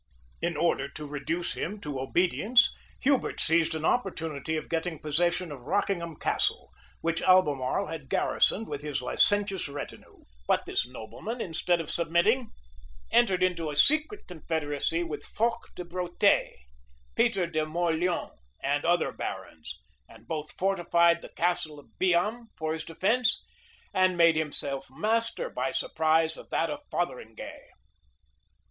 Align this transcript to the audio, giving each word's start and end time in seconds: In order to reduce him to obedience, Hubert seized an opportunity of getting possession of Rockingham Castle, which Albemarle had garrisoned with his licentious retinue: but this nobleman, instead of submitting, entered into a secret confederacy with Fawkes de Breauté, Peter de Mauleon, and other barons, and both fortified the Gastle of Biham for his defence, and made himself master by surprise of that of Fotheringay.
In 0.41 0.57
order 0.57 0.89
to 0.93 1.05
reduce 1.05 1.53
him 1.53 1.79
to 1.81 1.99
obedience, 1.99 2.75
Hubert 3.01 3.39
seized 3.39 3.75
an 3.75 3.85
opportunity 3.85 4.57
of 4.57 4.67
getting 4.67 4.97
possession 4.97 5.51
of 5.51 5.67
Rockingham 5.67 6.15
Castle, 6.15 6.71
which 7.01 7.21
Albemarle 7.21 7.85
had 7.85 8.09
garrisoned 8.09 8.65
with 8.67 8.81
his 8.81 9.03
licentious 9.03 9.67
retinue: 9.69 10.23
but 10.47 10.65
this 10.65 10.87
nobleman, 10.87 11.39
instead 11.39 11.79
of 11.79 11.91
submitting, 11.91 12.49
entered 13.11 13.43
into 13.43 13.69
a 13.69 13.75
secret 13.75 14.27
confederacy 14.27 15.03
with 15.03 15.23
Fawkes 15.23 15.69
de 15.75 15.83
Breauté, 15.85 16.51
Peter 17.15 17.45
de 17.45 17.63
Mauleon, 17.63 18.31
and 18.59 18.83
other 18.83 19.11
barons, 19.11 19.83
and 20.09 20.27
both 20.27 20.53
fortified 20.57 21.21
the 21.21 21.29
Gastle 21.35 21.77
of 21.77 21.91
Biham 21.99 22.47
for 22.57 22.73
his 22.73 22.85
defence, 22.85 23.45
and 23.93 24.17
made 24.17 24.35
himself 24.35 24.87
master 24.89 25.51
by 25.51 25.71
surprise 25.71 26.37
of 26.37 26.49
that 26.49 26.71
of 26.71 26.81
Fotheringay. 26.89 27.67